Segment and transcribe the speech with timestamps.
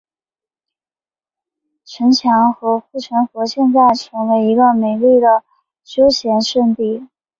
[1.85, 5.43] 城墙和护城河现在成为一个美丽的
[5.83, 7.07] 休闲胜地。